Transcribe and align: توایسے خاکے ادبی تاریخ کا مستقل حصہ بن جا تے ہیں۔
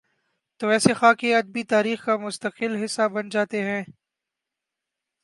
توایسے 0.59 0.93
خاکے 0.99 1.29
ادبی 1.35 1.63
تاریخ 1.73 2.05
کا 2.05 2.13
مستقل 2.25 2.71
حصہ 2.83 3.05
بن 3.13 3.25
جا 3.33 3.43
تے 3.51 3.59
ہیں۔ 3.69 3.83